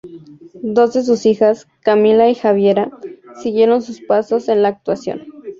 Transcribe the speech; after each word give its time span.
Dos 0.63 0.93
de 0.95 1.03
sus 1.03 1.27
hijas, 1.27 1.67
Camila 1.81 2.27
y 2.27 2.33
Javiera, 2.33 2.89
siguieron 3.39 3.83
sus 3.83 4.01
pasos 4.01 4.49
en 4.49 4.63
la 4.63 4.69
actuación. 4.69 5.27